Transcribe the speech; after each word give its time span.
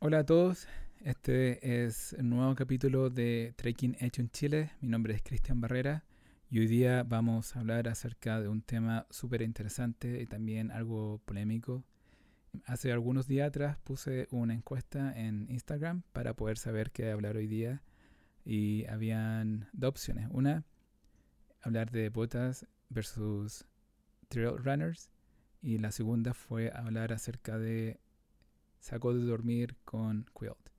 Hola 0.00 0.20
a 0.20 0.24
todos, 0.24 0.68
este 1.00 1.84
es 1.84 2.14
un 2.16 2.30
nuevo 2.30 2.54
capítulo 2.54 3.10
de 3.10 3.52
Trekking 3.56 3.96
Hecho 3.98 4.20
en 4.22 4.30
Chile. 4.30 4.70
Mi 4.80 4.88
nombre 4.88 5.12
es 5.12 5.22
Cristian 5.24 5.60
Barrera 5.60 6.04
y 6.48 6.60
hoy 6.60 6.68
día 6.68 7.02
vamos 7.02 7.56
a 7.56 7.58
hablar 7.58 7.88
acerca 7.88 8.40
de 8.40 8.46
un 8.46 8.62
tema 8.62 9.08
súper 9.10 9.42
interesante 9.42 10.22
y 10.22 10.26
también 10.26 10.70
algo 10.70 11.20
polémico. 11.24 11.82
Hace 12.64 12.92
algunos 12.92 13.26
días 13.26 13.48
atrás 13.48 13.76
puse 13.82 14.28
una 14.30 14.54
encuesta 14.54 15.12
en 15.18 15.50
Instagram 15.50 16.02
para 16.12 16.32
poder 16.34 16.58
saber 16.58 16.92
qué 16.92 17.10
hablar 17.10 17.36
hoy 17.36 17.48
día 17.48 17.82
y 18.44 18.86
habían 18.86 19.68
dos 19.72 19.88
opciones. 19.88 20.28
Una, 20.30 20.62
hablar 21.60 21.90
de 21.90 22.08
botas 22.10 22.68
versus 22.88 23.64
trail 24.28 24.58
runners 24.58 25.10
y 25.60 25.78
la 25.78 25.90
segunda 25.90 26.34
fue 26.34 26.70
hablar 26.72 27.12
acerca 27.12 27.58
de 27.58 27.98
sacó 28.80 29.14
de 29.14 29.24
dormir 29.24 29.76
con 29.84 30.26
Quilt 30.38 30.70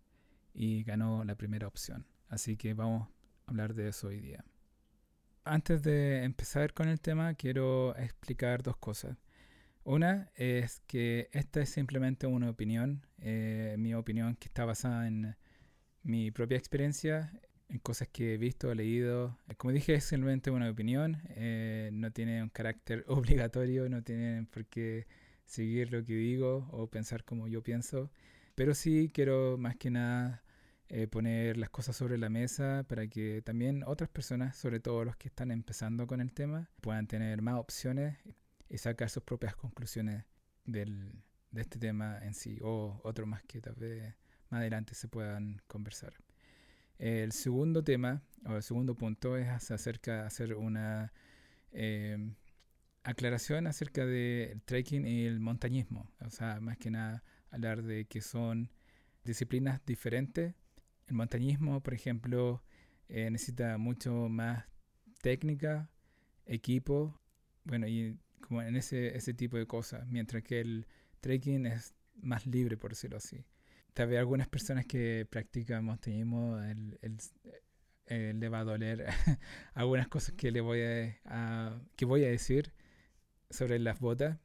y 0.54 0.84
ganó 0.84 1.24
la 1.24 1.36
primera 1.36 1.68
opción. 1.68 2.06
Así 2.28 2.58
que 2.58 2.74
vamos 2.74 3.08
a 3.48 3.52
hablar 3.52 3.74
de 3.74 3.90
eso 3.90 4.08
hoy 4.08 4.20
día. 4.20 4.44
Antes 5.44 5.82
de 5.84 6.24
empezar 6.24 6.74
con 6.74 6.88
el 6.88 7.02
tema, 7.02 7.34
quiero 7.34 7.96
explicar 7.96 8.62
dos 8.62 8.78
cosas. 8.78 9.18
Una 9.84 10.30
es 10.36 10.82
que 10.86 11.30
esta 11.32 11.62
es 11.62 11.70
simplemente 11.70 12.28
una 12.28 12.50
opinión, 12.50 13.06
eh, 13.20 13.76
mi 13.80 13.94
opinión 13.94 14.36
que 14.36 14.48
está 14.48 14.66
basada 14.66 15.08
en 15.08 15.36
mi 16.04 16.30
propia 16.32 16.58
experiencia, 16.58 17.32
en 17.70 17.80
cosas 17.80 18.08
que 18.10 18.34
he 18.34 18.38
visto, 18.38 18.74
leído. 18.76 19.38
Como 19.58 19.72
dije, 19.74 19.96
es 19.96 20.04
simplemente 20.04 20.52
una 20.52 20.70
opinión, 20.70 21.22
eh, 21.30 21.90
no 21.94 22.12
tiene 22.12 22.44
un 22.44 22.50
carácter 22.50 23.06
obligatorio, 23.08 23.90
no 23.90 24.04
tiene 24.04 24.46
por 24.52 24.66
qué 24.66 25.08
seguir 25.50 25.92
lo 25.92 26.06
que 26.06 26.14
digo 26.14 26.68
o 26.72 26.88
pensar 26.88 27.24
como 27.26 27.48
yo 27.48 27.64
pienso, 27.64 28.12
pero 28.56 28.74
sí 28.76 29.12
quiero 29.14 29.58
más 29.58 29.76
que 29.78 29.90
nada 29.90 30.44
eh, 30.90 31.08
poner 31.08 31.58
las 31.58 31.70
cosas 31.70 31.96
sobre 31.96 32.18
la 32.18 32.30
mesa 32.30 32.86
para 32.88 33.08
que 33.08 33.42
también 33.44 33.84
otras 33.86 34.10
personas, 34.10 34.58
sobre 34.58 34.80
todo 34.80 35.06
los 35.06 35.18
que 35.18 35.28
están 35.28 35.52
empezando 35.52 36.08
con 36.08 36.22
el 36.22 36.34
tema, 36.34 36.70
puedan 36.82 37.08
tener 37.08 37.42
más 37.42 37.56
opciones 37.56 38.18
y 38.70 38.78
sacar 38.78 39.10
sus 39.10 39.24
propias 39.24 39.56
conclusiones 39.56 40.24
del, 40.66 41.12
de 41.52 41.62
este 41.62 41.80
tema 41.80 42.20
en 42.24 42.34
sí 42.34 42.60
o 42.62 43.00
otro 43.04 43.26
más 43.26 43.44
que 43.44 43.62
tal 43.62 43.76
vez 43.76 44.16
más 44.50 44.60
adelante 44.62 44.94
se 44.96 45.08
puedan 45.08 45.62
conversar. 45.68 46.14
El 46.98 47.32
segundo 47.32 47.84
tema 47.84 48.22
o 48.46 48.56
el 48.56 48.64
segundo 48.64 48.96
punto 48.96 49.38
es 49.38 49.48
acerca 49.72 50.22
de 50.22 50.28
hacer 50.28 50.56
una 50.56 51.14
eh, 51.72 52.34
aclaración 53.04 53.68
acerca 53.68 54.06
del 54.06 54.62
trekking 54.64 55.06
y 55.06 55.26
el 55.26 55.40
montañismo. 55.40 56.12
O 56.22 56.30
sea, 56.30 56.60
más 56.60 56.78
que 56.78 56.92
nada 56.92 57.24
hablar 57.52 57.84
de 57.84 58.06
que 58.06 58.22
son 58.22 58.72
disciplinas 59.24 59.86
diferentes. 59.86 60.56
El 61.08 61.16
montañismo, 61.16 61.82
por 61.82 61.94
ejemplo, 61.94 62.64
eh, 63.08 63.30
necesita 63.32 63.78
mucho 63.78 64.30
más 64.30 64.66
técnica, 65.22 65.90
equipo, 66.46 67.20
bueno, 67.64 67.88
y 67.88 68.18
como 68.42 68.62
en 68.62 68.76
ese, 68.76 69.16
ese 69.16 69.34
tipo 69.34 69.58
de 69.58 69.66
cosas, 69.66 70.08
mientras 70.08 70.44
que 70.44 70.60
el 70.62 70.88
trekking 71.20 71.66
es 71.66 71.94
más 72.22 72.46
libre, 72.46 72.78
por 72.78 72.92
decirlo 72.92 73.18
así. 73.18 73.46
Tal 73.94 74.10
vez 74.10 74.20
algunas 74.20 74.48
personas 74.48 74.86
que 74.86 75.28
practican 75.30 75.84
montañismo 75.84 76.60
el, 76.60 76.98
eh, 78.06 78.34
le 78.36 78.50
va 78.50 78.60
a 78.60 78.64
doler 78.64 79.06
algunas 79.74 80.08
cosas 80.08 80.36
que 80.36 80.52
le 80.52 80.62
voy 80.62 80.82
a, 80.82 81.82
que 81.96 82.06
voy 82.06 82.24
a 82.24 82.30
decir 82.30 82.72
sobre 83.50 83.80
las 83.80 84.00
botas. 84.00 84.38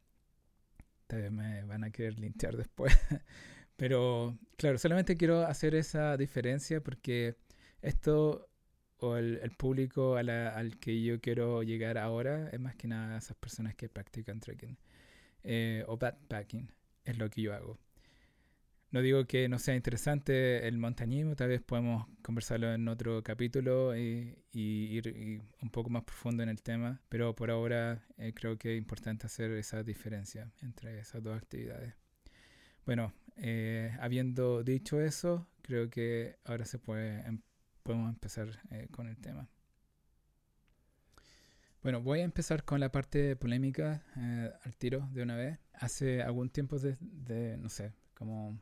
Me 1.30 1.62
van 1.64 1.84
a 1.84 1.90
querer 1.90 2.18
linchar 2.18 2.56
después. 2.56 2.92
Pero 3.76 4.38
claro, 4.56 4.78
solamente 4.78 5.16
quiero 5.16 5.42
hacer 5.42 5.74
esa 5.74 6.16
diferencia 6.16 6.82
porque 6.82 7.36
esto 7.82 8.48
o 8.98 9.16
el, 9.16 9.50
público 9.56 10.16
al 10.16 10.78
que 10.78 11.02
yo 11.02 11.20
quiero 11.20 11.62
llegar 11.62 11.98
ahora 11.98 12.48
es 12.50 12.60
más 12.60 12.74
que 12.76 12.88
nada 12.88 13.18
esas 13.18 13.36
personas 13.36 13.74
que 13.74 13.88
practican 13.88 14.40
trekking 14.40 14.78
eh, 15.42 15.84
o 15.88 15.96
backpacking, 15.98 16.70
es 17.04 17.18
lo 17.18 17.28
que 17.28 17.42
yo 17.42 17.54
hago. 17.54 17.78
No 18.94 19.02
digo 19.02 19.26
que 19.26 19.48
no 19.48 19.58
sea 19.58 19.74
interesante 19.74 20.68
el 20.68 20.78
montañismo, 20.78 21.34
tal 21.34 21.48
vez 21.48 21.60
podemos 21.60 22.06
conversarlo 22.22 22.72
en 22.72 22.86
otro 22.86 23.24
capítulo 23.24 23.96
y, 23.96 24.38
ir 24.52 25.42
un 25.60 25.70
poco 25.70 25.90
más 25.90 26.04
profundo 26.04 26.44
en 26.44 26.48
el 26.48 26.62
tema, 26.62 27.02
pero 27.08 27.34
por 27.34 27.50
ahora 27.50 28.06
eh, 28.18 28.32
creo 28.32 28.56
que 28.56 28.74
es 28.74 28.78
importante 28.78 29.26
hacer 29.26 29.50
esa 29.50 29.82
diferencia 29.82 30.52
entre 30.62 31.00
esas 31.00 31.24
dos 31.24 31.36
actividades. 31.36 31.92
Bueno, 32.86 33.12
eh, 33.34 33.96
habiendo 33.98 34.62
dicho 34.62 35.00
eso, 35.00 35.48
creo 35.62 35.90
que 35.90 36.38
ahora 36.44 36.64
se 36.64 36.78
puede, 36.78 37.18
em, 37.26 37.40
podemos 37.82 38.10
empezar 38.10 38.62
eh, 38.70 38.86
con 38.92 39.08
el 39.08 39.16
tema. 39.16 39.48
Bueno, 41.82 42.00
voy 42.00 42.20
a 42.20 42.24
empezar 42.24 42.62
con 42.62 42.78
la 42.78 42.92
parte 42.92 43.34
polémica 43.34 44.04
al 44.62 44.76
tiro 44.76 45.08
de 45.10 45.22
una 45.22 45.34
vez. 45.34 45.58
Hace 45.72 46.22
algún 46.22 46.48
tiempo 46.48 46.78
de 46.78 47.56
no 47.58 47.68
sé, 47.68 47.92
como 48.14 48.56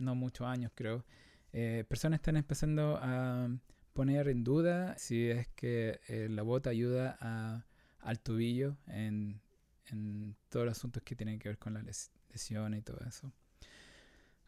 no 0.00 0.14
muchos 0.14 0.46
años 0.46 0.72
creo, 0.74 1.04
eh, 1.52 1.84
personas 1.88 2.18
están 2.18 2.36
empezando 2.36 2.98
a 3.00 3.48
poner 3.92 4.28
en 4.28 4.44
duda 4.44 4.96
si 4.98 5.28
es 5.28 5.48
que 5.48 6.00
eh, 6.08 6.28
la 6.30 6.42
bota 6.42 6.70
ayuda 6.70 7.66
al 8.00 8.20
tobillo 8.20 8.76
en, 8.86 9.40
en 9.86 10.36
todos 10.48 10.66
los 10.66 10.78
asuntos 10.78 11.02
que 11.02 11.16
tienen 11.16 11.38
que 11.38 11.48
ver 11.48 11.58
con 11.58 11.74
la 11.74 11.82
lesión 11.82 12.74
y 12.74 12.82
todo 12.82 13.00
eso. 13.06 13.32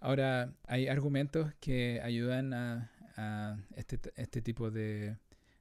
Ahora, 0.00 0.52
hay 0.66 0.88
argumentos 0.88 1.52
que 1.60 2.00
ayudan 2.02 2.54
a, 2.54 2.90
a 3.16 3.58
este, 3.76 4.00
este, 4.16 4.42
tipo 4.42 4.70
de, 4.70 5.16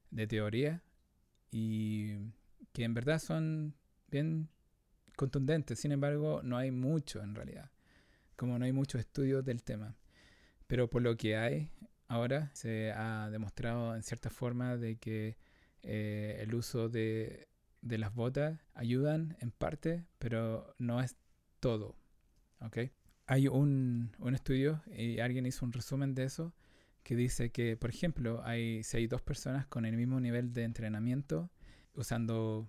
de 0.09 0.27
teoría 0.27 0.81
y 1.51 2.17
que 2.71 2.83
en 2.83 2.93
verdad 2.93 3.19
son 3.19 3.75
bien 4.09 4.49
contundentes. 5.15 5.79
Sin 5.79 5.91
embargo, 5.91 6.41
no 6.43 6.57
hay 6.57 6.71
mucho 6.71 7.21
en 7.21 7.35
realidad 7.35 7.70
como 8.41 8.57
no 8.57 8.65
hay 8.65 8.71
muchos 8.71 8.99
estudios 8.99 9.45
del 9.45 9.61
tema. 9.61 9.95
Pero 10.65 10.89
por 10.89 11.03
lo 11.03 11.15
que 11.15 11.37
hay 11.37 11.69
ahora, 12.07 12.49
se 12.55 12.91
ha 12.91 13.29
demostrado 13.29 13.95
en 13.95 14.01
cierta 14.01 14.31
forma 14.31 14.77
de 14.77 14.95
que 14.97 15.37
eh, 15.83 16.39
el 16.39 16.55
uso 16.55 16.89
de, 16.89 17.49
las 17.81 18.15
botas 18.15 18.59
ayudan 18.73 19.37
en 19.41 19.51
parte, 19.51 20.07
pero 20.17 20.73
no 20.79 21.01
es 21.01 21.15
todo. 21.59 21.95
¿okay? 22.61 22.89
Hay 23.27 23.47
un, 23.47 24.11
un, 24.17 24.33
estudio 24.33 24.81
y 24.87 25.19
alguien 25.19 25.45
hizo 25.45 25.63
un 25.63 25.71
resumen 25.71 26.15
de 26.15 26.23
eso 26.23 26.55
que 27.03 27.15
dice 27.15 27.51
que, 27.51 27.77
por 27.77 27.91
ejemplo, 27.91 28.41
hay, 28.43 28.81
si 28.81 28.97
hay 28.97 29.05
dos 29.05 29.21
personas 29.21 29.67
con 29.67 29.85
el 29.85 29.95
mismo 29.95 30.19
nivel 30.19 30.51
de 30.51 30.63
entrenamiento 30.63 31.51
usando 31.93 32.67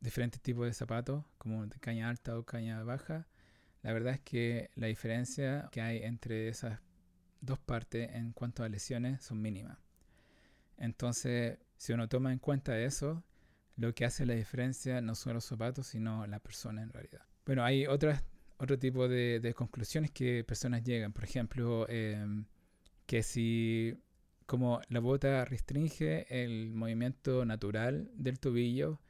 diferentes 0.00 0.40
tipos 0.40 0.66
de 0.66 0.74
zapatos, 0.74 1.24
como 1.38 1.64
de 1.64 1.78
caña 1.78 2.08
alta 2.08 2.36
o 2.36 2.44
caña 2.44 2.82
baja, 2.82 3.28
la 3.86 3.92
verdad 3.92 4.14
es 4.14 4.20
que 4.20 4.70
la 4.74 4.88
diferencia 4.88 5.68
que 5.70 5.80
hay 5.80 5.98
entre 6.02 6.48
esas 6.48 6.80
dos 7.40 7.60
partes 7.60 8.10
en 8.14 8.32
cuanto 8.32 8.64
a 8.64 8.68
lesiones 8.68 9.22
son 9.22 9.40
mínimas. 9.40 9.78
Entonces, 10.76 11.58
si 11.76 11.92
uno 11.92 12.08
toma 12.08 12.32
en 12.32 12.40
cuenta 12.40 12.76
eso, 12.80 13.22
lo 13.76 13.94
que 13.94 14.04
hace 14.04 14.26
la 14.26 14.34
diferencia 14.34 15.00
no 15.02 15.14
son 15.14 15.34
los 15.34 15.44
zapatos, 15.44 15.86
sino 15.86 16.26
la 16.26 16.40
persona 16.40 16.82
en 16.82 16.88
realidad. 16.92 17.22
Bueno, 17.44 17.62
hay 17.62 17.86
otras, 17.86 18.24
otro 18.56 18.76
tipo 18.76 19.06
de, 19.06 19.54
conclusiones 19.54 20.10
que 20.10 20.42
personas 20.42 20.82
llegan. 20.82 21.12
Por 21.12 21.22
ejemplo, 21.22 21.88
em, 21.88 22.44
que 23.06 23.22
si 23.22 24.02
como 24.46 24.80
la 24.88 24.98
bota 24.98 25.44
restringe 25.44 26.26
el 26.42 26.74
movimiento 26.74 27.44
natural 27.44 28.10
del 28.16 28.40
tobillo, 28.40 29.00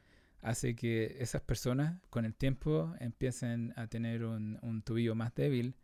hace 0.47 0.75
que 0.75 1.17
esas 1.19 1.41
personas 1.41 1.99
con 2.09 2.25
el 2.25 2.33
tiempo 2.33 2.95
empiecen 2.99 3.73
a 3.75 3.87
tener 3.87 4.23
un, 4.23 4.57
un 4.61 4.81
tubillo 4.81 5.13
más 5.13 5.35
débil 5.35 5.75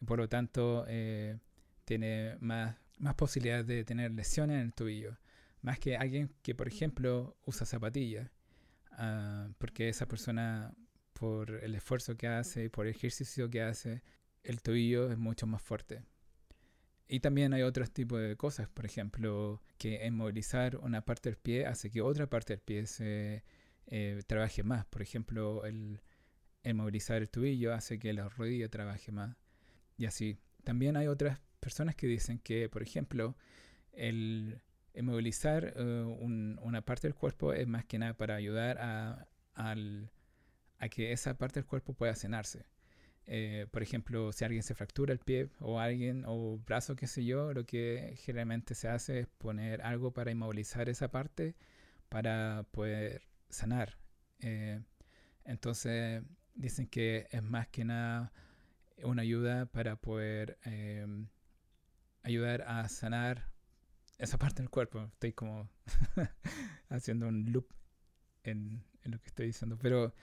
y 0.00 0.04
por 0.04 0.18
lo 0.18 0.28
tanto 0.28 0.84
eh, 0.88 1.38
tiene 1.84 2.36
más, 2.40 2.76
más 2.98 3.14
posibilidades 3.14 3.66
de 3.66 3.84
tener 3.84 4.12
lesiones 4.12 4.56
en 4.56 4.66
el 4.66 4.74
tobillo. 4.74 5.18
Más 5.62 5.78
que 5.78 5.96
alguien 5.96 6.32
que, 6.42 6.54
por 6.54 6.68
ejemplo, 6.68 7.36
usa 7.44 7.66
zapatillas, 7.66 8.30
ah, 8.92 9.48
porque 9.58 9.88
esa 9.88 10.06
persona, 10.06 10.74
por 11.12 11.50
el 11.50 11.74
esfuerzo 11.74 12.16
que 12.16 12.28
hace 12.28 12.64
y 12.64 12.68
por 12.68 12.86
el 12.86 12.94
ejercicio 12.94 13.50
que 13.50 13.62
hace, 13.62 14.02
el 14.42 14.62
tobillo 14.62 15.10
es 15.10 15.18
mucho 15.18 15.46
más 15.46 15.62
fuerte. 15.62 16.02
Y 17.08 17.20
también 17.20 17.52
hay 17.52 17.62
otros 17.62 17.90
tipos 17.90 18.20
de 18.20 18.36
cosas, 18.36 18.68
por 18.68 18.86
ejemplo, 18.86 19.60
que 19.78 20.06
inmovilizar 20.06 20.76
una 20.76 21.04
parte 21.04 21.30
del 21.30 21.38
pie 21.38 21.66
hace 21.66 21.90
que 21.90 22.00
otra 22.00 22.28
parte 22.28 22.54
del 22.54 22.60
pie 22.60 22.86
se 22.86 23.44
eh, 23.86 24.22
trabaje 24.26 24.62
más. 24.62 24.84
Por 24.86 25.02
ejemplo, 25.02 25.64
el, 25.64 26.00
movilizar 26.74 27.22
el 27.22 27.30
tobillo 27.30 27.74
hace 27.74 27.98
que 27.98 28.12
la 28.12 28.28
rodilla 28.28 28.68
trabaje 28.68 29.12
más. 29.12 29.36
Y 29.96 30.06
así. 30.06 30.38
También 30.64 30.96
hay 30.96 31.08
otras 31.08 31.40
personas 31.60 31.94
que 31.94 32.06
dicen 32.06 32.38
que, 32.38 32.68
por 32.68 32.82
ejemplo, 32.82 33.36
el, 33.92 34.60
movilizar 35.02 35.74
eh, 35.76 36.04
una 36.60 36.82
parte 36.82 37.08
del 37.08 37.14
cuerpo 37.14 37.52
es 37.52 37.66
más 37.66 37.84
que 37.84 37.98
nada 37.98 38.14
para 38.14 38.34
ayudar 38.36 38.78
a, 38.78 39.28
a 39.54 40.88
que 40.88 41.12
esa 41.12 41.36
parte 41.36 41.60
del 41.60 41.66
cuerpo 41.66 41.94
pueda 41.94 42.14
cenarse. 42.14 42.66
Eh, 43.26 43.66
por 43.70 43.82
ejemplo, 43.82 44.32
si 44.32 44.44
alguien 44.44 44.62
se 44.62 44.74
fractura 44.74 45.12
el 45.12 45.18
pie 45.18 45.48
o 45.60 45.80
alguien 45.80 46.24
o 46.26 46.58
brazo, 46.66 46.94
qué 46.96 47.06
sé 47.06 47.24
yo, 47.24 47.52
lo 47.54 47.64
que 47.64 48.14
generalmente 48.18 48.74
se 48.74 48.88
hace 48.88 49.20
es 49.20 49.26
poner 49.26 49.82
algo 49.82 50.12
para 50.12 50.30
inmovilizar 50.30 50.88
esa 50.88 51.10
parte 51.10 51.54
para 52.08 52.66
poder 52.70 53.22
sanar. 53.48 53.98
Eh, 54.40 54.80
entonces 55.44 56.22
dicen 56.54 56.86
que 56.86 57.26
es 57.30 57.42
más 57.42 57.68
que 57.68 57.84
nada 57.84 58.32
una 59.02 59.22
ayuda 59.22 59.66
para 59.66 59.96
poder 59.96 60.58
em, 60.62 61.28
ayudar 62.22 62.62
a 62.62 62.88
sanar 62.88 63.50
esa 64.18 64.38
parte 64.38 64.62
del 64.62 64.70
cuerpo. 64.70 65.04
Estoy 65.04 65.32
como 65.32 65.68
haciendo 66.88 67.28
un 67.28 67.52
loop 67.52 67.66
en, 68.44 68.84
lo 69.04 69.20
que 69.20 69.26
estoy 69.28 69.46
diciendo. 69.46 69.78
Pero 69.80 70.14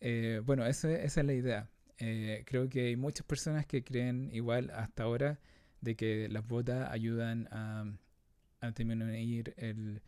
eh, 0.00 0.40
bueno, 0.44 0.66
esa, 0.66 0.90
esa 0.92 1.20
es 1.20 1.26
la 1.26 1.34
idea. 1.34 1.70
Eh, 1.98 2.44
creo 2.46 2.68
que 2.68 2.88
hay 2.88 2.96
muchas 2.96 3.26
personas 3.26 3.66
que 3.66 3.84
creen 3.84 4.30
igual 4.32 4.70
hasta 4.70 5.04
ahora 5.04 5.40
de 5.80 5.96
que 5.96 6.28
las 6.28 6.46
botas 6.46 6.90
ayudan 6.90 7.48
a, 7.50 7.84
a 8.60 8.70
disminuir 8.70 9.54
el, 9.56 10.02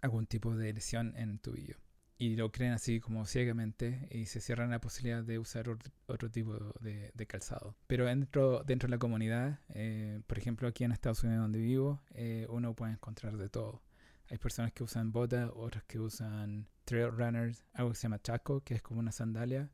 algún 0.00 0.26
tipo 0.26 0.54
de 0.56 0.72
lesión 0.72 1.14
en 1.16 1.38
tu 1.38 1.52
tobillo. 1.52 1.76
Y 2.20 2.36
lo 2.36 2.52
creen 2.52 2.72
así 2.72 3.00
como 3.00 3.24
ciegamente 3.24 4.06
y 4.10 4.26
se 4.26 4.42
cierran 4.42 4.68
la 4.68 4.78
posibilidad 4.78 5.24
de 5.24 5.38
usar 5.38 5.70
otro, 6.06 6.30
tipo 6.30 6.52
de, 6.78 7.26
calzado. 7.26 7.74
Pero 7.86 8.04
dentro, 8.04 8.62
dentro 8.62 8.88
de 8.88 8.90
la 8.90 8.98
comunidad, 8.98 9.60
eh, 9.70 10.20
por 10.26 10.36
ejemplo 10.36 10.68
aquí 10.68 10.84
en 10.84 10.92
Estados 10.92 11.24
Unidos 11.24 11.40
donde 11.40 11.60
vivo, 11.60 12.02
eh, 12.10 12.46
uno 12.50 12.74
puede 12.74 12.92
encontrar 12.92 13.38
de 13.38 13.48
todo. 13.48 13.80
Hay 14.28 14.36
personas 14.36 14.70
que 14.70 14.84
usan 14.84 15.12
botas, 15.12 15.50
otras 15.54 15.82
que 15.84 15.98
usan 15.98 16.68
trail 16.84 17.10
runners, 17.10 17.64
algo 17.72 17.92
que 17.92 17.96
se 17.96 18.02
llama 18.02 18.20
chaco, 18.20 18.60
que 18.60 18.74
es 18.74 18.82
como 18.82 19.00
una 19.00 19.12
sandalia. 19.12 19.70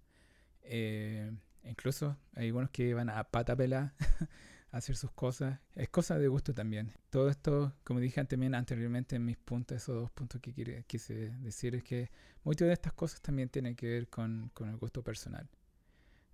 Incluso 1.65 2.17
hay 2.37 2.47
algunos 2.47 2.71
que 2.71 2.95
van 2.95 3.11
a 3.11 3.25
pata 3.25 3.57
pelada 3.57 3.93
hacer 4.76 4.96
sus 4.96 5.11
cosas. 5.12 5.61
Es 5.75 5.88
cosa 5.88 6.19
de 6.19 6.28
gusto 6.28 6.55
también. 6.55 6.93
Todo 7.11 7.28
esto, 7.28 7.75
como 7.84 8.00
dije 8.00 8.25
también 8.25 8.55
anteriormente 8.55 9.17
en 9.17 9.25
mis 9.25 9.37
puntos, 9.37 9.76
esos 9.76 9.94
dos 9.96 10.11
puntos 10.11 10.40
que 10.40 10.84
quise 10.87 11.31
decir, 11.40 11.75
es 11.75 11.84
que 11.84 12.11
muchas 12.44 12.69
de 12.69 12.75
estas 12.75 12.93
cosas 12.93 13.20
también 13.20 13.49
tienen 13.49 13.75
que 13.75 13.88
ver 13.88 14.08
con, 14.08 14.50
con 14.55 14.69
el 14.69 14.76
gusto 14.76 15.02
personal. 15.02 15.49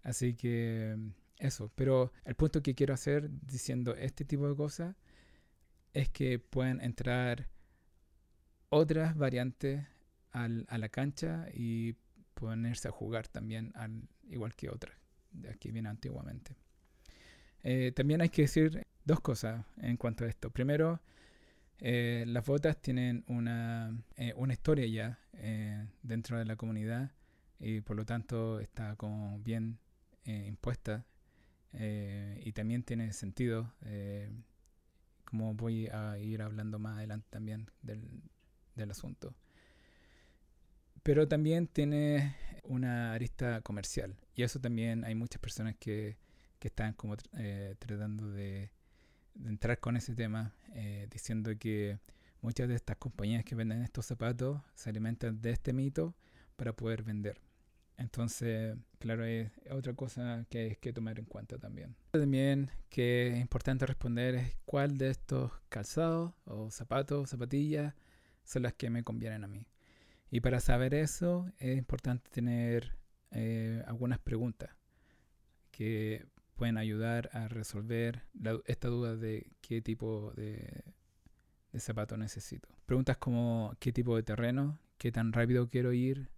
Así 0.02 0.34
que 0.34 0.96
eso. 1.38 1.70
Pero 1.74 2.12
el 2.24 2.34
punto 2.34 2.62
que 2.62 2.74
quiero 2.74 2.94
hacer 2.94 3.30
diciendo 3.30 3.94
este 3.94 4.24
tipo 4.24 4.48
de 4.48 4.56
cosas 4.56 4.96
es 5.92 6.08
que 6.08 6.38
pueden 6.38 6.80
entrar 6.80 7.48
otras 8.68 9.16
variantes 9.16 9.86
al, 10.30 10.66
a 10.68 10.78
la 10.78 10.88
cancha 10.88 11.46
y 11.52 11.94
ponerse 12.34 12.88
a 12.88 12.90
jugar 12.90 13.28
también 13.28 13.72
al, 13.74 14.08
igual 14.28 14.54
que 14.54 14.70
otras 14.70 14.96
de 15.32 15.50
aquí 15.50 15.70
bien 15.70 15.86
antiguamente. 15.86 16.56
Eh, 17.62 17.92
también 17.94 18.20
hay 18.20 18.28
que 18.28 18.42
decir 18.42 18.86
dos 19.04 19.20
cosas 19.20 19.64
en 19.78 19.96
cuanto 19.96 20.24
a 20.24 20.28
esto. 20.28 20.50
Primero, 20.50 21.00
eh, 21.78 22.24
las 22.26 22.44
botas 22.44 22.80
tienen 22.80 23.24
una, 23.28 23.96
eh, 24.16 24.32
una 24.36 24.52
historia 24.52 24.86
ya 24.86 25.18
dentro 26.02 26.38
de 26.38 26.44
la 26.44 26.56
comunidad 26.56 27.10
y 27.58 27.80
por 27.80 27.96
lo 27.96 28.04
tanto 28.04 28.60
está 28.60 28.96
como 28.96 29.38
bien 29.40 29.78
impuesta 30.24 31.04
y 31.72 32.52
también 32.52 32.82
tiene 32.84 33.12
sentido, 33.12 33.72
como 35.24 35.54
voy 35.54 35.88
a 35.88 36.18
ir 36.18 36.42
hablando 36.42 36.78
más 36.78 36.98
adelante 36.98 37.26
también 37.30 37.70
del, 37.82 38.22
del 38.76 38.90
asunto 38.90 39.34
pero 41.02 41.26
también 41.26 41.66
tiene 41.66 42.36
una 42.64 43.12
arista 43.12 43.60
comercial. 43.62 44.16
Y 44.34 44.42
eso 44.42 44.60
también 44.60 45.04
hay 45.04 45.14
muchas 45.14 45.40
personas 45.40 45.76
que, 45.78 46.16
que 46.62 46.68
están 46.68 46.92
como 46.92 47.16
eh, 47.38 47.74
tratando 47.80 48.30
de, 48.30 48.70
entrar 49.44 49.80
con 49.80 49.96
ese 49.96 50.14
tema, 50.14 50.54
eh, 50.74 51.08
diciendo 51.10 51.50
que 51.58 51.98
muchas 52.40 52.68
de 52.68 52.76
estas 52.76 52.98
compañías 52.98 53.44
que 53.44 53.56
venden 53.56 53.82
estos 53.82 54.06
zapatos 54.06 54.62
se 54.76 54.88
alimentan 54.88 55.42
de 55.42 55.50
este 55.50 55.72
mito 55.72 56.14
para 56.54 56.72
poder 56.72 57.02
vender. 57.02 57.40
Entonces, 57.96 58.76
claro, 59.00 59.24
es 59.24 59.50
otra 59.72 59.94
cosa 59.94 60.46
que 60.48 60.58
hay 60.58 60.76
que 60.76 60.92
tomar 60.92 61.18
en 61.18 61.24
cuenta 61.24 61.58
también. 61.58 61.96
También 62.12 62.70
que 62.90 63.32
es 63.32 63.40
importante 63.40 63.84
responder 63.84 64.36
es 64.36 64.56
cuál 64.64 64.96
de 64.98 65.10
estos 65.10 65.50
calzados 65.68 66.32
o 66.44 66.70
zapatos, 66.70 67.28
zapatillas 67.28 67.92
son 68.44 68.62
las 68.62 68.74
que 68.74 68.88
me 68.88 69.02
convienen 69.02 69.42
a 69.42 69.48
mí. 69.48 69.66
Y 70.30 70.38
para 70.38 70.60
saber 70.60 70.94
eso 70.94 71.50
es 71.58 71.76
importante 71.76 72.30
tener 72.30 72.92
eh, 73.32 73.82
algunas 73.88 74.20
preguntas 74.20 74.70
que 75.72 76.24
pueden 76.62 76.78
ayudar 76.78 77.28
a 77.32 77.48
resolver 77.48 78.22
esta 78.66 78.86
duda 78.86 79.16
de 79.16 79.50
qué 79.60 79.82
tipo 79.82 80.32
de, 80.36 80.84
zapato 81.76 82.16
necesito. 82.16 82.68
Preguntas 82.86 83.16
como 83.16 83.74
qué 83.80 83.92
tipo 83.92 84.14
de 84.14 84.22
terreno, 84.22 84.78
qué 84.96 85.10
tan 85.10 85.32
rápido 85.32 85.68
quiero 85.68 85.92
ir, 85.92 86.30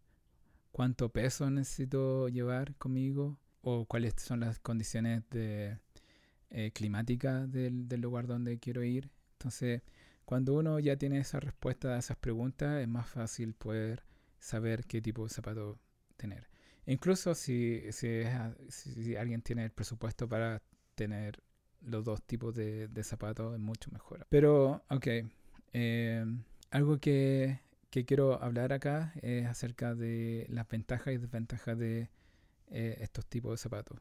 cuánto 0.72 1.10
peso 1.10 1.50
necesito 1.50 2.30
llevar 2.30 2.74
conmigo 2.76 3.38
o 3.60 3.84
cuáles 3.84 4.14
son 4.16 4.40
las 4.40 4.58
condiciones 4.60 5.24
eh, 5.32 5.76
climáticas 6.72 7.52
del, 7.52 7.86
del 7.86 8.00
lugar 8.00 8.26
donde 8.26 8.58
quiero 8.58 8.82
ir. 8.82 9.10
Entonces, 9.32 9.82
cuando 10.24 10.54
uno 10.54 10.78
ya 10.78 10.96
tiene 10.96 11.18
esa 11.18 11.38
respuesta 11.38 11.96
a 11.96 11.98
esas 11.98 12.16
preguntas, 12.16 12.80
es 12.80 12.88
más 12.88 13.10
fácil 13.10 13.52
poder 13.52 14.04
saber 14.38 14.86
qué 14.86 15.02
tipo 15.02 15.24
de 15.24 15.28
zapato 15.28 15.78
tener. 16.16 16.48
Incluso 16.86 17.34
si, 17.34 17.82
si, 17.92 19.16
alguien 19.16 19.42
tiene 19.42 19.64
el 19.64 19.70
presupuesto 19.70 20.28
para 20.28 20.62
tener 20.94 21.42
los 21.80 22.04
dos 22.04 22.22
tipos 22.22 22.54
de, 22.54 22.88
zapatos, 23.02 23.54
es 23.54 23.60
mucho 23.60 23.90
mejor. 23.90 24.26
Pero, 24.28 24.84
ok, 24.90 25.06
eh, 25.72 26.24
algo 26.70 26.98
que, 26.98 27.60
quiero 27.90 28.42
hablar 28.42 28.72
acá 28.72 29.12
es 29.22 29.46
acerca 29.46 29.94
de 29.94 30.46
las 30.48 30.66
ventajas 30.68 31.14
y 31.14 31.18
desventajas 31.18 31.78
de 31.78 32.10
eh, 32.68 32.96
estos 33.00 33.26
tipos 33.26 33.52
de 33.52 33.56
zapatos. 33.58 33.98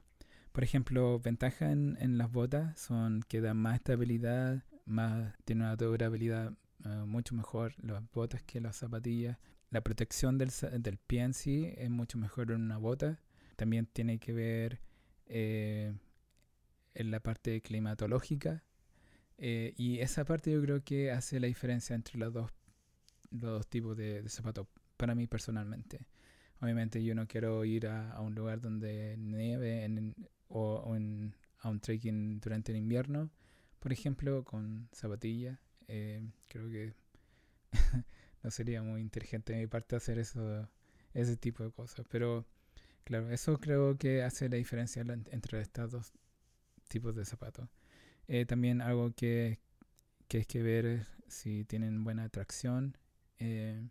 Por 0.51 0.63
ejemplo, 0.63 1.19
ventajas 1.19 1.71
en, 1.71 1.97
en, 1.99 2.17
las 2.17 2.31
botas 2.31 2.79
son 2.79 3.23
que 3.27 3.41
dan 3.41 3.57
más 3.57 3.75
estabilidad, 3.75 4.63
más, 4.85 5.33
tiene 5.45 5.63
una 5.63 5.75
durabilidad 5.75 6.53
eh, 6.85 7.03
mucho 7.05 7.33
mejor 7.35 7.73
las 7.81 8.03
botas 8.11 8.41
que 8.43 8.59
las 8.59 8.75
zapatillas. 8.77 9.37
La 9.73 9.81
protección 9.81 10.37
del, 10.37 10.51
del 10.79 10.97
pie 10.97 11.23
en 11.23 11.33
sí 11.33 11.73
es 11.75 11.89
mucho 11.89 12.19
mejor 12.19 12.51
en 12.51 12.61
una 12.61 12.77
bota. 12.77 13.19
También 13.55 13.87
tiene 13.87 14.19
que 14.19 14.31
ver 14.31 14.79
eh, 15.25 15.93
en 16.93 17.11
la 17.11 17.19
parte 17.19 17.59
climatológica. 17.61 18.63
Eh, 19.37 19.73
y 19.75 19.99
esa 19.99 20.25
parte 20.25 20.51
yo 20.51 20.61
creo 20.61 20.83
que 20.83 21.11
hace 21.11 21.39
la 21.39 21.47
diferencia 21.47 21.95
entre 21.95 22.19
los 22.19 22.31
dos, 22.31 22.51
los 23.31 23.51
dos 23.51 23.67
tipos 23.67 23.97
de, 23.97 24.23
zapatos 24.29 24.67
para 24.95 25.15
mí 25.15 25.25
personalmente. 25.25 26.05
Obviamente 26.61 27.03
yo 27.03 27.15
no 27.15 27.27
quiero 27.27 27.65
ir 27.65 27.87
a, 27.87 28.21
un 28.21 28.35
lugar 28.35 28.61
donde 28.61 29.17
nieve 29.17 29.89
o, 30.49 30.95
a 31.59 31.69
un 31.69 31.79
trekking 31.81 32.39
durante 32.39 32.71
el 32.71 32.77
invierno 32.77 33.31
por 33.83 33.91
ejemplo, 33.91 34.45
con 34.45 34.87
zapatillas. 34.93 35.59
Eh, 35.89 36.25
creo 36.47 36.69
que 36.69 36.93
no 38.43 38.51
sería 38.51 38.81
muy 38.83 39.01
inteligente 39.01 39.53
de 39.53 39.59
mi 39.59 39.67
parte 39.67 39.95
hacer 39.95 40.19
eso, 40.19 40.69
ese 41.13 41.37
tipo 41.37 41.63
de 41.63 41.71
cosas. 41.71 42.05
Pero 42.09 42.45
claro, 43.03 43.29
eso 43.31 43.59
creo 43.59 43.97
que 43.97 44.23
hace 44.23 44.49
la 44.49 44.57
diferencia 44.57 45.01
entre 45.31 45.61
estos 45.61 45.91
dos 45.91 46.13
tipos 46.87 47.15
de 47.15 47.25
zapatos. 47.25 47.69
Eh, 48.27 48.45
también 48.45 48.81
algo 48.81 49.13
que, 49.13 49.59
que 50.27 50.39
hay 50.39 50.45
que 50.45 50.61
ver 50.61 51.07
si 51.27 51.65
tienen 51.65 52.03
buena 52.03 52.29
tracción. 52.29 52.97
Eh, 53.39 53.87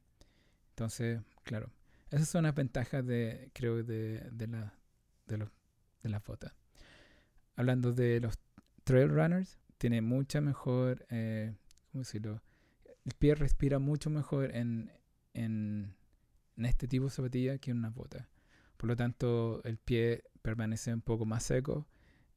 entonces, 0.70 1.20
claro, 1.44 1.70
esas 2.10 2.28
son 2.28 2.44
las 2.44 2.54
ventajas 2.54 3.04
de, 3.06 3.50
creo, 3.54 3.82
de, 3.82 4.28
de, 4.30 4.46
la, 4.46 4.74
de, 5.26 5.38
los, 5.38 5.50
de 6.02 6.10
las 6.10 6.24
botas. 6.24 6.54
Hablando 7.56 7.92
de 7.92 8.20
los 8.20 8.38
trail 8.84 9.08
runners, 9.08 9.58
tiene 9.78 10.00
mucha 10.00 10.40
mejor, 10.40 11.06
eh, 11.10 11.54
¿cómo 11.90 12.02
decirlo? 12.02 12.40
El 13.04 13.12
pie 13.18 13.34
respira 13.34 13.78
mucho 13.78 14.10
mejor 14.10 14.54
en, 14.54 14.92
en, 15.34 15.94
este 16.56 16.86
tipo 16.86 17.04
de 17.06 17.10
zapatilla 17.10 17.58
que 17.58 17.70
en 17.70 17.78
una 17.78 17.90
bota. 17.90 18.28
Por 18.76 18.88
lo 18.88 18.96
tanto, 18.96 19.62
el 19.64 19.78
pie 19.78 20.24
permanece 20.42 20.92
un 20.92 21.00
poco 21.00 21.24
más 21.24 21.42
seco, 21.44 21.86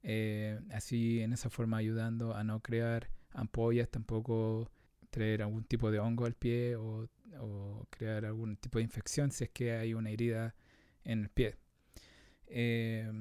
eh, 0.03 0.59
así 0.71 1.21
en 1.21 1.33
esa 1.33 1.49
forma 1.49 1.77
ayudando 1.77 2.35
a 2.35 2.43
no 2.43 2.61
crear 2.61 3.09
ampollas, 3.31 3.89
tampoco 3.89 4.71
traer 5.09 5.41
algún 5.41 5.63
tipo 5.63 5.91
de 5.91 5.99
hongo 5.99 6.25
al 6.25 6.33
pie 6.33 6.75
o, 6.75 7.07
o 7.39 7.87
crear 7.89 8.25
algún 8.25 8.57
tipo 8.57 8.79
de 8.79 8.83
infección 8.83 9.31
si 9.31 9.45
es 9.45 9.49
que 9.49 9.73
hay 9.73 9.93
una 9.93 10.09
herida 10.09 10.55
en 11.03 11.21
el 11.21 11.29
pie. 11.29 11.55
Eh, 12.47 13.11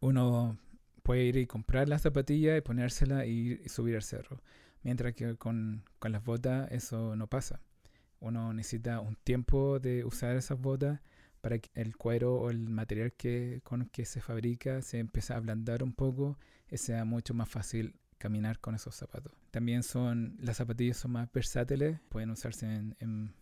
uno 0.00 0.58
puede 1.02 1.24
ir 1.24 1.36
y 1.36 1.46
comprar 1.46 1.88
la 1.88 1.98
zapatilla 1.98 2.56
y 2.56 2.60
ponérsela 2.60 3.26
y, 3.26 3.60
subir 3.68 3.96
al 3.96 4.02
cerro. 4.02 4.42
Mientras 4.82 5.14
que 5.14 5.36
con, 5.36 5.84
con, 5.98 6.12
las 6.12 6.24
botas 6.24 6.70
eso 6.70 7.16
no 7.16 7.26
pasa. 7.26 7.60
Uno 8.20 8.52
necesita 8.52 9.00
un 9.00 9.16
tiempo 9.16 9.78
de 9.78 10.04
usar 10.04 10.36
esas 10.36 10.60
botas 10.60 11.00
para 11.40 11.58
que 11.58 11.70
el 11.74 11.96
cuero 11.96 12.36
o 12.36 12.50
el 12.50 12.58
material 12.58 13.12
que, 13.12 13.60
con 13.64 13.86
que 13.86 14.04
se 14.04 14.20
fabrica 14.20 14.82
se 14.82 14.98
empiece 14.98 15.32
a 15.32 15.36
ablandar 15.36 15.82
un 15.82 15.92
poco 15.92 16.38
y 16.70 16.76
sea 16.78 17.04
mucho 17.04 17.34
más 17.34 17.48
fácil 17.48 17.94
caminar 18.18 18.58
con 18.58 18.74
esos 18.74 18.94
zapatos. 18.94 19.32
También 19.50 19.82
son, 19.82 20.36
las 20.40 20.56
zapatillas 20.58 20.98
son 20.98 21.12
más 21.12 21.32
versátiles, 21.32 22.00
pueden 22.08 22.30
usarse 22.30 22.66
en, 22.66 22.96
en, 22.98 23.32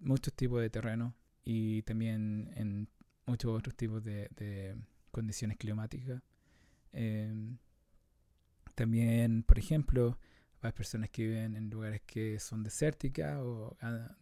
muchos 0.00 0.34
tipos 0.34 0.60
de 0.60 0.68
terreno 0.68 1.14
y 1.44 1.80
también 1.82 2.50
en 2.56 2.88
muchos 3.26 3.56
otros 3.56 3.74
tipos 3.74 4.02
de, 4.04 4.76
condiciones 5.10 5.56
climáticas. 5.56 6.20
Em, 6.92 7.43
también, 8.74 9.42
por 9.42 9.58
ejemplo, 9.58 10.18
hay 10.62 10.72
personas 10.72 11.10
que 11.10 11.24
viven 11.24 11.56
en 11.56 11.70
lugares 11.70 12.02
que 12.02 12.38
son 12.38 12.62
desérticas 12.62 13.36
o 13.38 13.76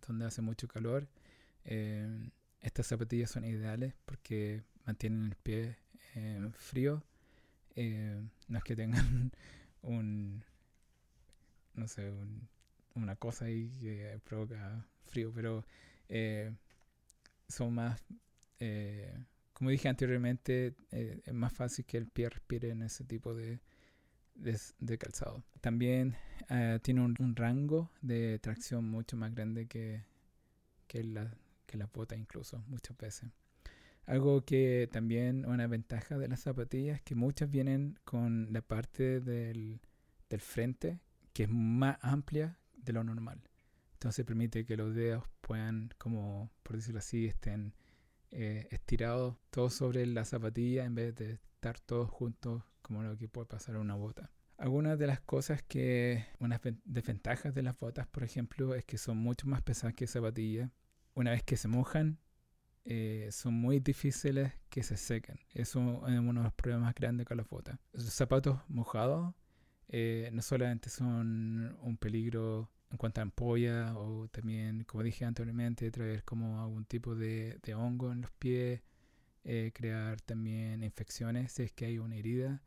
donde 0.07 0.27
hace 0.27 0.43
mucho 0.43 0.69
calor. 0.69 1.09
Em, 1.65 2.31
estas 2.61 2.87
zapatillas 2.87 3.31
son 3.31 3.45
ideales 3.45 3.95
porque 4.05 4.63
mantienen 4.87 5.27
el 5.27 5.37
pie 5.37 5.77
em, 6.15 6.53
frío. 6.53 7.03
no 8.49 8.59
es 8.59 8.65
que 8.65 8.77
tengan 8.77 9.33
un, 9.83 10.45
no 11.75 11.89
sé, 11.89 12.13
una 12.95 13.17
cosa 13.17 13.47
ahí 13.47 13.71
que 13.81 14.21
provoca 14.25 14.87
frío, 15.07 15.33
pero 15.35 15.65
eh, 16.09 16.53
son 17.49 17.75
más, 17.75 18.03
eh, 18.61 19.15
como 19.53 19.71
dije 19.71 19.89
anteriormente, 19.89 20.75
eh, 20.91 21.21
es 21.25 21.35
más 21.35 21.53
fácil 21.53 21.85
que 21.85 21.99
el 21.99 22.07
pie 22.09 22.29
respire 22.29 22.71
en 22.71 22.83
ese 22.83 23.05
tipo 23.05 23.35
de, 23.35 23.61
de, 24.35 24.99
calzado. 24.99 25.43
También 25.61 26.17
tiene 26.83 27.01
un, 27.01 27.37
rango 27.37 27.91
de 28.01 28.39
tracción 28.39 28.89
mucho 28.89 29.17
más 29.17 29.35
grande 29.35 29.67
que, 29.67 30.05
que, 30.87 31.05
la, 31.05 31.35
que 31.67 31.79
las 31.79 31.91
botas 31.93 32.19
incluso, 32.19 32.63
muchas 32.69 32.97
veces. 32.97 33.31
Algo 34.05 34.45
que 34.45 34.89
también 34.91 35.47
una 35.47 35.67
ventaja 35.69 36.19
de 36.19 36.29
las 36.29 36.41
zapatillas 36.41 37.01
que 37.03 37.15
muchas 37.15 37.51
vienen 37.51 37.99
con 38.05 38.53
la 38.53 38.61
parte 38.61 39.21
del, 39.21 39.81
del 40.29 40.41
frente 40.41 40.99
que 41.33 41.45
es 41.45 41.49
más 41.49 41.99
amplia 42.03 42.59
de 42.77 42.93
lo 42.93 43.05
normal. 43.05 43.41
Entonces 43.95 44.25
permite 44.25 44.65
que 44.65 44.77
los 44.77 44.95
dedos 44.95 45.25
puedan, 45.41 45.91
como 45.99 46.51
por 46.63 46.77
decirlo 46.77 46.99
así, 46.99 47.27
estén 47.27 47.75
eh, 48.31 48.67
estirados 48.71 49.37
todos 49.51 49.75
sobre 49.75 50.07
la 50.07 50.25
zapatilla 50.25 50.85
en 50.85 50.95
vez 50.95 51.15
de 51.15 51.39
estar 51.63 51.79
todos 51.79 52.11
juntos 52.11 52.65
como 52.83 53.05
lo 53.05 53.17
que 53.17 53.29
puede 53.29 53.47
pasar 53.47 53.77
en 53.77 53.83
una 53.83 53.95
bota. 53.95 54.33
Algunas 54.59 54.99
de 54.99 55.07
las 55.07 55.21
cosas 55.21 55.63
que, 55.63 56.27
unas 56.41 56.61
desventajas 56.85 57.55
de 57.55 57.63
las 57.63 57.79
botas, 57.79 58.07
por 58.09 58.25
ejemplo, 58.25 58.75
es 58.75 58.85
que 58.85 58.99
son 58.99 59.17
mucho 59.19 59.47
más 59.47 59.63
pesadas 59.63 59.95
que 59.95 60.09
zapatillas. 60.09 60.71
Una 61.15 61.31
vez 61.31 61.45
que 61.45 61.57
se 61.57 61.69
mojan, 61.69 62.19
eh, 62.85 63.29
son 63.31 63.55
muy 63.55 63.79
difíciles 63.79 64.53
que 64.69 64.83
se 64.83 64.97
sequen. 64.97 65.39
Eso 65.51 66.05
es 66.09 66.19
uno 66.19 66.41
de 66.41 66.45
los 66.45 66.53
problemas 66.55 66.87
más 66.87 66.95
grandes 66.97 67.27
con 67.27 67.37
las 67.37 67.49
botas. 67.49 67.79
Los 67.93 68.05
zapatos 68.13 68.59
mojados 68.69 69.35
eh, 69.89 70.31
no 70.33 70.43
solamente 70.43 70.91
son 70.91 71.77
un 71.81 71.97
peligro 71.97 72.71
en 72.91 72.99
cuanto 72.99 73.21
a 73.21 73.23
ampolla 73.23 73.97
o 73.97 74.27
también, 74.29 74.85
como 74.85 75.05
dije 75.05 75.25
anteriormente, 75.25 75.91
traer 75.91 76.25
como 76.25 76.61
algún 76.61 76.85
tipo 76.85 77.15
de, 77.15 77.59
hongo 77.75 78.13
en 78.13 78.23
los 78.23 78.31
pies, 78.33 78.83
eh, 79.45 79.73
crear 79.75 80.21
también 80.21 80.83
infecciones 80.85 81.53
si 81.53 81.65
es 81.65 81.73
que 81.73 81.87
hay 81.87 81.99
una 81.99 82.17
herida, 82.17 82.63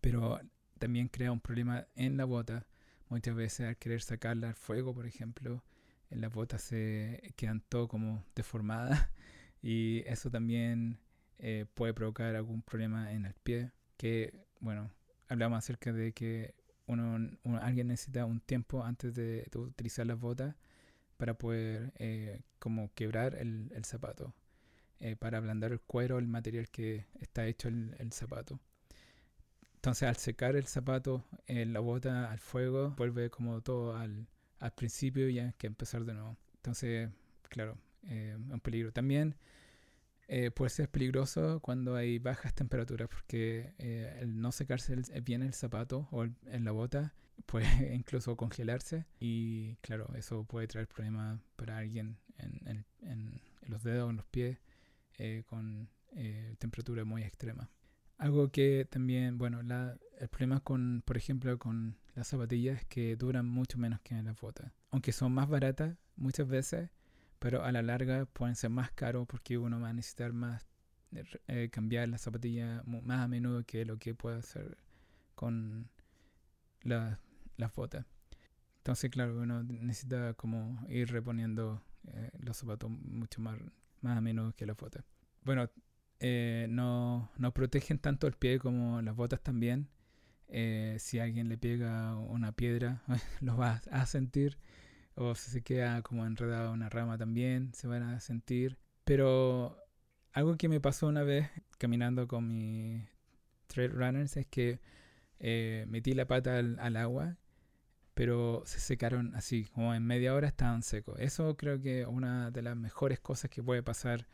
pero 0.00 0.40
también 0.78 1.08
crea 1.08 1.32
un 1.32 1.40
problema 1.40 1.86
en 1.94 2.16
la 2.16 2.24
bota. 2.24 2.66
Muchas 3.08 3.34
veces 3.34 3.66
al 3.68 3.76
querer 3.76 4.02
sacarla 4.02 4.48
al 4.48 4.54
fuego, 4.54 4.94
por 4.94 5.06
ejemplo, 5.06 5.64
en 6.10 6.20
las 6.20 6.32
botas 6.32 6.62
se 6.62 7.32
quedan 7.36 7.60
todo 7.68 7.88
como 7.88 8.24
deformadas 8.34 9.08
y 9.62 10.02
eso 10.06 10.30
también 10.30 10.98
eh, 11.38 11.66
puede 11.74 11.94
provocar 11.94 12.34
algún 12.36 12.62
problema 12.62 13.12
en 13.12 13.26
el 13.26 13.34
pie 13.34 13.72
que, 13.96 14.32
bueno, 14.60 14.90
hablamos 15.28 15.58
acerca 15.58 15.92
de 15.92 16.12
que 16.12 16.54
uno, 16.86 17.30
alguien 17.60 17.88
necesita 17.88 18.24
un 18.24 18.40
tiempo 18.40 18.84
antes 18.84 19.14
de, 19.14 19.48
utilizar 19.54 20.06
las 20.06 20.18
botas 20.18 20.56
para 21.16 21.34
poder 21.34 21.92
eh, 21.98 22.42
como 22.58 22.92
quebrar 22.94 23.36
el, 23.36 23.70
zapato, 23.84 24.34
eh, 25.00 25.16
para 25.16 25.38
ablandar 25.38 25.72
el 25.72 25.80
cuero, 25.80 26.18
el 26.18 26.26
material 26.26 26.68
que 26.70 27.06
está 27.20 27.46
hecho 27.46 27.68
el, 27.68 27.94
el 27.98 28.12
zapato. 28.12 28.60
Entonces 29.76 30.08
al 30.08 30.16
secar 30.16 30.56
el 30.56 30.66
zapato, 30.66 31.24
eh, 31.46 31.64
la 31.64 31.80
bota 31.80 32.30
al 32.30 32.38
fuego, 32.38 32.90
vuelve 32.96 33.30
como 33.30 33.62
todo 33.62 33.96
al, 33.96 34.28
al 34.58 34.74
principio 34.74 35.28
y 35.28 35.38
hay 35.38 35.52
que 35.56 35.66
empezar 35.66 36.04
de 36.04 36.14
nuevo. 36.14 36.36
Entonces, 36.56 37.10
claro, 37.48 37.78
es 38.06 38.36
un 38.36 38.60
peligro. 38.60 38.92
También 38.92 39.36
eh, 40.32 40.52
puede 40.52 40.70
ser 40.70 40.88
peligroso 40.88 41.58
cuando 41.60 41.96
hay 41.96 42.20
bajas 42.20 42.54
temperaturas 42.54 43.08
porque 43.08 43.74
eh, 43.78 44.18
el 44.20 44.40
no 44.40 44.52
secarse 44.52 44.94
bien 45.22 45.42
el 45.42 45.54
zapato 45.54 46.06
o 46.12 46.24
en 46.24 46.64
la 46.64 46.70
bota 46.70 47.14
puede 47.46 47.66
incluso 47.96 48.36
congelarse 48.36 49.06
y 49.18 49.74
claro, 49.80 50.08
eso 50.14 50.44
puede 50.44 50.68
traer 50.68 50.86
problemas 50.86 51.40
para 51.56 51.78
alguien 51.78 52.16
en, 52.38 52.84
en, 53.02 53.40
los 53.62 53.82
dedos 53.82 54.06
o 54.06 54.10
en 54.10 54.18
los 54.18 54.26
pies 54.26 54.58
eh, 55.18 55.44
con 55.46 55.88
temperatura 56.58 57.04
muy 57.04 57.22
extrema. 57.22 57.70
Algo 58.18 58.50
que 58.50 58.86
también, 58.90 59.38
bueno, 59.38 59.62
la, 59.62 59.96
el 60.18 60.28
problema 60.28 60.60
con, 60.60 61.02
por 61.06 61.16
ejemplo, 61.16 61.58
con 61.58 61.96
las 62.14 62.28
zapatillas 62.28 62.80
es 62.80 62.86
que 62.86 63.16
duran 63.16 63.46
mucho 63.46 63.78
menos 63.78 64.00
que 64.00 64.20
las 64.22 64.38
botas. 64.38 64.72
Aunque 64.90 65.12
son 65.12 65.32
más 65.32 65.48
baratas 65.48 65.96
muchas 66.16 66.48
veces, 66.48 66.90
pero 67.38 67.64
a 67.64 67.72
la 67.72 67.82
larga 67.82 68.26
pueden 68.26 68.56
ser 68.56 68.70
más 68.70 68.90
caros 68.92 69.26
porque 69.26 69.56
uno 69.56 69.80
va 69.80 69.88
a 69.88 69.92
necesitar 69.92 70.32
más 70.32 70.66
eh, 71.48 71.70
cambiar 71.72 72.08
la 72.08 72.18
zapatilla 72.18 72.82
más 72.84 73.20
a 73.20 73.28
menudo 73.28 73.64
que 73.64 73.84
lo 73.84 73.98
que 73.98 74.14
puede 74.14 74.38
hacer 74.38 74.76
con 75.34 75.88
las 76.82 77.18
botas. 77.74 78.06
Entonces, 78.78 79.10
claro, 79.10 79.40
uno 79.40 79.62
necesita 79.62 80.34
como 80.34 80.84
ir 80.88 81.10
reponiendo 81.10 81.82
eh, 82.06 82.30
los 82.38 82.56
zapatos 82.58 82.90
mucho 82.90 83.40
más, 83.40 83.58
más 84.02 84.18
a 84.18 84.20
menudo 84.20 84.54
que 84.54 84.66
las 84.66 84.76
botas. 84.76 85.04
Bueno, 85.42 85.68
eh, 86.18 86.66
no, 86.68 87.30
no 87.36 87.52
protegen 87.52 87.98
tanto 87.98 88.26
el 88.26 88.34
pie 88.34 88.58
como 88.58 89.02
las 89.02 89.16
botas 89.16 89.42
también. 89.42 89.88
si 90.98 91.18
alguien 91.18 91.48
le 91.48 91.58
pega 91.58 92.16
una 92.16 92.52
piedra, 92.52 93.02
lo 93.40 93.56
va 93.56 93.82
a 93.90 94.06
sentir 94.06 94.58
o 95.14 95.34
si 95.34 95.50
se 95.50 95.62
queda 95.62 96.02
como 96.02 96.26
enredado 96.26 96.68
en 96.68 96.74
una 96.74 96.88
rama 96.88 97.18
también, 97.18 97.72
se 97.74 97.86
van 97.86 98.02
a 98.02 98.20
sentir. 98.20 98.78
Pero 99.04 99.76
algo 100.32 100.56
que 100.56 100.68
me 100.68 100.80
pasó 100.80 101.08
una 101.08 101.22
vez 101.22 101.50
caminando 101.78 102.26
con 102.28 102.48
mis 102.48 103.02
trail 103.66 103.92
runners 103.92 104.36
es 104.36 104.46
que 104.46 104.80
eh, 105.38 105.84
metí 105.88 106.12
la 106.12 106.26
pata 106.26 106.58
al, 106.58 106.96
agua, 106.96 107.36
pero 108.20 108.62
se 108.66 108.80
secaron 108.80 109.34
así, 109.34 109.64
como 109.72 109.94
en 109.94 110.04
media 110.04 110.34
hora 110.34 110.46
estaban 110.46 110.82
secos. 110.82 111.18
Eso 111.20 111.56
creo 111.56 111.80
que 111.80 112.02
es 112.02 112.06
una 112.06 112.50
de 112.50 112.60
las 112.60 112.76
mejores 112.76 113.18
cosas 113.18 113.50
que 113.50 113.62
puede 113.62 113.82
pasar 113.82 114.26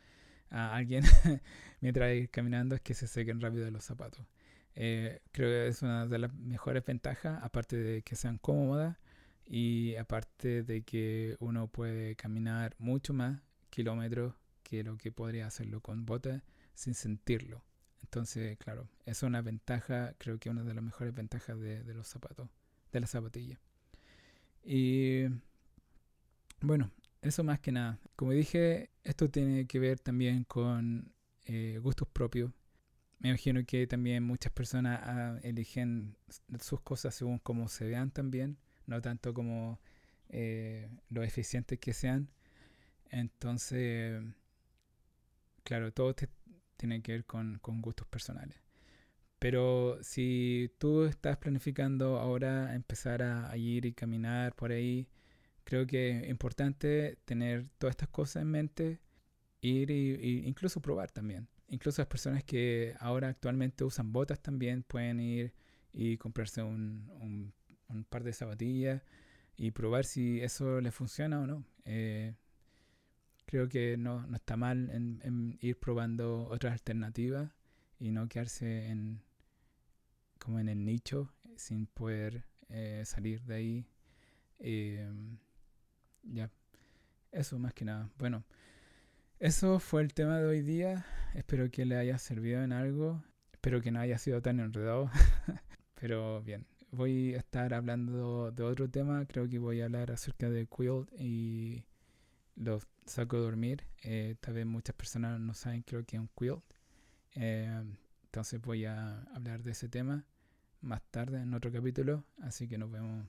a 0.50 0.74
alguien 0.74 1.04
mientras 1.80 2.12
ir 2.12 2.28
caminando 2.28 2.74
es 2.74 2.80
que 2.80 2.94
se 2.94 3.06
sequen 3.06 3.40
rápido 3.40 3.70
los 3.70 3.84
zapatos. 3.84 4.26
Eh, 4.74 5.20
creo 5.30 5.50
que 5.50 5.68
es 5.68 5.82
una 5.82 6.04
de 6.08 6.18
las 6.18 6.34
mejores 6.34 6.84
ventajas, 6.84 7.38
aparte 7.44 7.76
de 7.76 8.02
que 8.02 8.16
sean 8.16 8.38
cómodas 8.38 8.96
y 9.44 9.94
aparte 9.94 10.64
de 10.64 10.82
que 10.82 11.36
uno 11.38 11.68
puede 11.68 12.16
caminar 12.16 12.74
mucho 12.78 13.14
más 13.14 13.40
kilómetros 13.70 14.34
que 14.64 14.82
lo 14.82 14.98
que 14.98 15.12
podría 15.12 15.46
hacerlo 15.46 15.80
con 15.80 16.06
botas 16.06 16.42
sin 16.74 16.94
sentirlo. 16.94 17.62
Entonces, 18.02 18.58
claro, 18.58 18.88
es 19.04 19.22
una 19.22 19.42
ventaja, 19.42 20.16
creo 20.18 20.40
que 20.40 20.50
una 20.50 20.64
de 20.64 20.74
las 20.74 20.82
mejores 20.82 21.14
ventajas 21.14 21.56
de, 21.60 21.84
los 21.94 22.08
zapatos, 22.08 22.48
de 22.90 22.98
la 22.98 23.06
zapatilla. 23.06 23.60
Y 24.66 25.26
bueno, 26.60 26.90
eso 27.22 27.44
más 27.44 27.60
que 27.60 27.72
nada. 27.72 27.98
Como 28.16 28.32
dije, 28.32 28.90
esto 29.04 29.30
tiene 29.30 29.66
que 29.66 29.78
ver 29.78 30.00
también 30.00 30.44
con 30.44 31.12
eh, 31.44 31.78
gustos 31.82 32.08
propios. 32.08 32.52
Me 33.20 33.30
imagino 33.30 33.64
que 33.64 33.86
también 33.86 34.24
muchas 34.24 34.52
personas 34.52 35.00
ah, 35.02 35.38
eligen 35.42 36.16
sus 36.60 36.80
cosas 36.82 37.14
según 37.14 37.38
cómo 37.38 37.68
se 37.68 37.86
vean 37.86 38.10
también 38.10 38.58
no 38.86 39.00
tanto 39.02 39.34
como 39.34 39.80
eh, 40.28 40.88
lo 41.08 41.22
eficientes 41.22 41.78
que 41.78 41.92
sean. 41.92 42.28
Entonces, 43.10 44.22
claro, 45.64 45.92
todo 45.92 46.14
tiene 46.76 47.02
que 47.02 47.12
ver 47.12 47.24
con, 47.24 47.60
gustos 47.62 48.06
personales. 48.08 48.56
Pero 49.38 49.98
si 50.02 50.72
tú 50.78 51.04
estás 51.04 51.36
planificando 51.38 52.18
ahora 52.18 52.74
empezar 52.74 53.22
a, 53.22 53.56
ir 53.56 53.86
y 53.86 53.92
caminar 53.92 54.54
por 54.54 54.72
ahí, 54.72 55.08
creo 55.64 55.86
que 55.86 56.20
es 56.20 56.30
importante 56.30 57.18
tener 57.24 57.68
todas 57.78 57.92
estas 57.92 58.08
cosas 58.08 58.42
en 58.42 58.50
mente, 58.50 59.00
ir 59.60 59.90
e 59.90 60.42
incluso 60.46 60.80
probar 60.80 61.10
también. 61.10 61.48
Incluso 61.68 62.02
las 62.02 62.08
personas 62.08 62.44
que 62.44 62.94
ahora 63.00 63.28
actualmente 63.28 63.84
usan 63.84 64.12
botas 64.12 64.40
también 64.40 64.82
pueden 64.84 65.20
ir 65.20 65.52
y 65.92 66.16
comprarse 66.18 66.62
un 66.62 67.52
un 67.88 68.04
par 68.04 68.24
de 68.24 68.32
zapatillas 68.32 69.02
y 69.56 69.70
probar 69.70 70.04
si 70.04 70.40
eso 70.40 70.80
le 70.80 70.90
funciona 70.90 71.40
o 71.40 71.46
no. 71.46 71.64
Eh, 71.84 72.34
creo 73.46 73.68
que 73.68 73.96
no, 73.96 74.26
no 74.26 74.36
está 74.36 74.56
mal 74.56 74.90
en, 74.90 75.20
en 75.24 75.58
ir 75.60 75.78
probando 75.78 76.46
otras 76.48 76.72
alternativas 76.72 77.50
y 77.98 78.10
no 78.10 78.28
quedarse 78.28 78.88
en 78.88 79.22
como 80.46 80.60
en 80.60 80.68
el 80.68 80.84
nicho 80.84 81.28
sin 81.56 81.86
poder 81.86 82.44
eh, 82.68 83.02
salir 83.04 83.42
de 83.42 83.54
ahí. 83.56 83.86
Em, 84.60 85.38
ya, 86.22 86.52
eso 87.32 87.58
más 87.58 87.74
que 87.74 87.84
nada. 87.84 88.08
Bueno, 88.16 88.44
eso 89.40 89.80
fue 89.80 90.02
el 90.02 90.14
tema 90.14 90.38
de 90.38 90.46
hoy 90.46 90.62
día. 90.62 91.04
Espero 91.34 91.68
que 91.68 91.84
le 91.84 91.96
haya 91.96 92.16
servido 92.18 92.62
en 92.62 92.72
algo. 92.72 93.24
Espero 93.52 93.80
que 93.80 93.90
no 93.90 93.98
haya 93.98 94.18
sido 94.18 94.40
tan 94.40 94.60
enredado. 94.60 95.10
Pero 96.00 96.40
bien, 96.42 96.64
voy 96.92 97.34
a 97.34 97.38
estar 97.38 97.74
hablando 97.74 98.52
de 98.52 98.62
otro 98.62 98.88
tema. 98.88 99.26
Creo 99.26 99.48
que 99.48 99.58
voy 99.58 99.80
a 99.80 99.86
hablar 99.86 100.12
acerca 100.12 100.48
de 100.48 100.68
Quilt 100.68 101.10
y 101.18 101.86
los 102.54 102.86
saco 103.04 103.36
a 103.36 103.40
dormir. 103.40 103.82
Eh, 104.04 104.36
tal 104.38 104.54
vez 104.54 104.64
muchas 104.64 104.94
personas 104.94 105.40
no 105.40 105.54
saben 105.54 105.82
creo 105.82 106.04
que 106.04 106.18
es 106.18 106.20
un 106.20 106.30
Quilt. 106.38 106.62
Eh, 107.34 107.82
entonces 108.26 108.60
voy 108.60 108.84
a 108.84 109.22
hablar 109.34 109.64
de 109.64 109.72
ese 109.72 109.88
tema 109.88 110.24
más 110.86 111.02
tarde 111.10 111.42
en 111.42 111.52
otro 111.54 111.70
capítulo. 111.72 112.24
Así 112.40 112.68
que 112.68 112.78
nos 112.78 112.90
vemos 112.90 113.26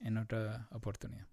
en 0.00 0.16
otra 0.16 0.68
oportunidad. 0.70 1.26